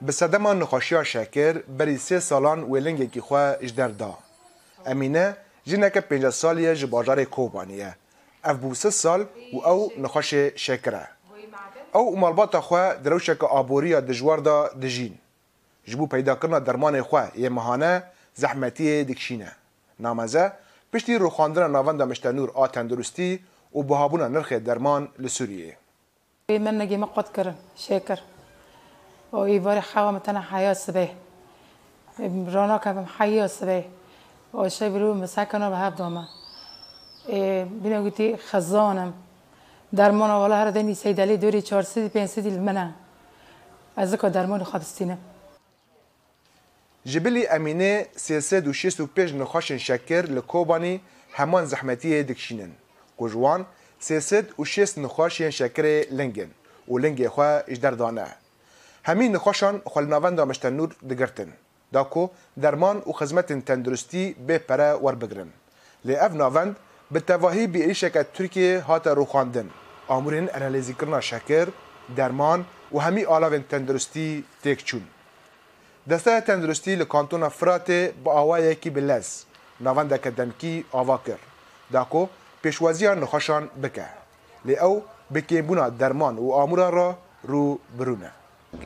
[0.00, 4.08] Bi sedema nixweşiya Şeker berî sê salan wêlingekî xwe ji derda.
[4.86, 5.34] Emîne
[5.66, 7.94] jineke pênce saliye ji bajarê Kobanî ye.
[8.44, 9.20] Ev bû sis sal
[9.52, 11.04] û ew nixweşê şeker e.
[11.94, 15.14] Ew û malbata xwe di rewşeke aboriya dijwar da dijîn.
[15.86, 18.02] Ji bo peydakirina dermanê xwe yê mihane
[18.40, 19.48] zehmetiyê dikşîne.
[19.98, 20.52] Nameze,
[20.92, 23.38] piştî rûxandina navenda miştenûr a tenduristî
[23.74, 25.74] û bihabûna nirxê derman li Sûriyeyê.
[26.48, 28.18] Min negê me qot kirin, şêkir.
[29.34, 31.08] ای وار خواه متن حیاس به
[32.46, 33.84] رانا کفم حیاس به
[34.52, 36.24] آشه برو مسکنا به هب دامه
[37.82, 39.12] بینه گوتی خزانم
[39.94, 42.94] درمان والا هر دنی سیدلی دوری چار سیدی پین سیدی منه
[43.96, 45.18] از اکا درمان خبستینه
[47.06, 51.00] جبلی امینه سیسد و شیست و پیش نخواشن شکر لکوبانی
[51.32, 52.72] همان زحمتی دکشینن
[53.18, 53.66] گجوان
[53.98, 56.50] سیسد و شیست نخواشن شکر لنگن
[56.88, 58.34] و لنگ خواه اجدر دانه
[59.10, 61.50] هەمین نەخۆشان خۆلناوەندامەشتە نور دەگرتن
[61.94, 62.24] داکۆ
[62.64, 65.50] دەرمان و خزمەتن تەندروستی بێپەرە وەربگرن
[66.06, 66.74] لێ ئەف ناوەند
[67.14, 69.68] بتەواهی بێریشەکە تورکیە هاتە ڕوخاندن
[70.10, 71.66] ئامورێن ئەنەلیزیکردنا شەکر
[72.18, 72.60] دەرمان
[72.94, 74.28] و هەمی ئالاوێن تەندروستی
[74.62, 75.04] تێکچوون
[76.10, 79.28] دەستە تەندروستی لە کانتۆنە فراتێ بە ئاوایەکی بلەس
[79.84, 81.44] ناوەندەکە دەمکی ئاوا کرد
[81.94, 82.22] داکۆ
[82.62, 84.06] پێشوازیان نەخۆشان بکە
[84.66, 84.94] لێ ئەو
[85.34, 87.08] بکێبوونا دەرمان و ئاموران ڕە
[87.50, 88.32] ڕوو برونە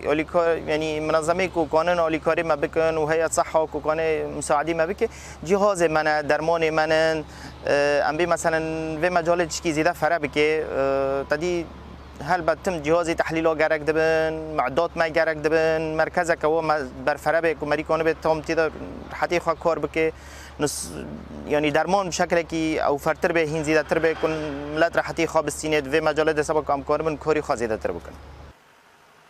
[0.09, 5.09] اوليكار يعني منظمه کوکانن اولیکاری ما بکن و هیئت صحه کوکانه مساعدی ما بکه
[5.45, 8.59] جهاز من درمان من اه، ام بی مثلا
[9.03, 11.67] و مجال چکی زیده فره بکه اه، تدی
[12.29, 16.63] هل بتم جهاز تحلیل گرگ دبن معدات ما گرگ دبن مرکز کو
[17.07, 18.71] برفره به کمری کنه به تام تیدا
[19.13, 20.13] حتی خواه کار بکه
[20.61, 20.91] نس
[21.49, 24.33] یعنی درمان شکل کی او فرتر به هین زیده تر به کن
[24.75, 28.13] ملت راحتی خواه بسینید و مجال ده کام کار من کاری خواه زیده تر بکن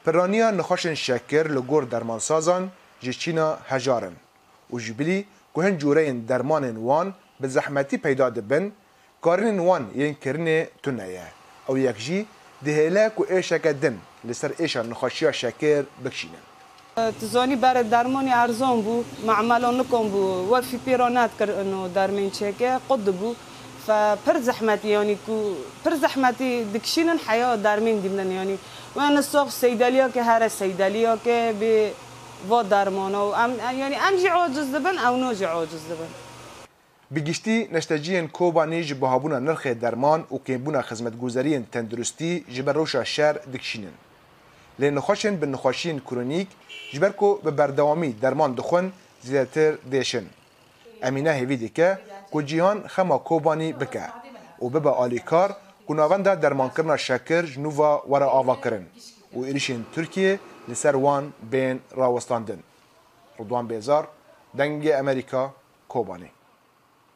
[0.05, 2.69] پرانیا نخوشن شکر لگور درمانسازان
[3.00, 4.12] جچینا هجارن
[4.70, 5.24] و جبلی
[5.55, 8.72] گوهن جورین درمان وان به زحمتی پیدا دبن
[9.22, 11.26] کارن وان یین کرن تنیه
[11.66, 12.26] او یک جی
[12.64, 16.44] دهیله کو ایشک دن لسر ایشا نخوشی شکر بکشینن
[17.20, 23.04] تزانی بر درمانی ارزان بو معملان نکن بو و فی پیرانت کرنو درمین چکه قد
[23.20, 23.34] بو
[23.87, 25.55] فبر زحمت يعني كو
[25.87, 26.43] بر زحمت
[26.75, 28.56] دكشين حياة درمين ديمن يعني
[28.97, 31.28] وأنا سوق سيداليا كهر سيداليا ك
[31.61, 31.93] ب
[32.50, 36.11] و درمانه و ام يعني امجي عاجز دبن او نوجي عاجز دبن
[37.15, 43.37] بگشتی نشتجین کوبانی جی بهابونا نرخ درمان و کیبونا خدمت گوزارین تندرستی جبر روشا شهر
[43.53, 43.93] دکشینن.
[44.78, 46.49] لین خوشن به نخوشین کرونیک
[46.93, 48.93] جبر کو به بردوامی درمان دخون
[49.23, 50.27] زیاتر دیشن.
[51.09, 51.88] امینه هیوی دیکه
[52.32, 54.06] کو جیهان خما کوبانی بکه
[54.62, 55.50] و ببه آلیکار
[55.88, 58.84] گناوند درمان کرنا شکر جنوبا ورا آوا کرن
[59.32, 60.32] و ایریشین ترکیه
[60.69, 62.60] لسر وان بین راوستاندن
[63.41, 64.04] رضوان بیزار
[64.59, 65.43] دنگ امریکا
[65.93, 66.34] کوبانی